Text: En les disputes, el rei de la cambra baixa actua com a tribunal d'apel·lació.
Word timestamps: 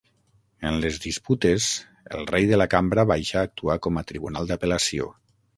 En 0.69 0.79
les 0.85 0.95
disputes, 1.03 1.67
el 2.21 2.25
rei 2.33 2.49
de 2.53 2.61
la 2.63 2.69
cambra 2.73 3.07
baixa 3.15 3.45
actua 3.49 3.79
com 3.89 4.03
a 4.03 4.07
tribunal 4.15 4.51
d'apel·lació. 4.55 5.17